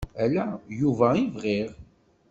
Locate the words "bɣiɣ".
1.33-1.69